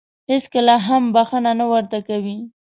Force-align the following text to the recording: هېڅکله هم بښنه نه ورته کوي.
هېڅکله 0.31 0.75
هم 0.87 1.03
بښنه 1.15 1.51
نه 1.59 1.65
ورته 1.71 1.97
کوي. 2.07 2.37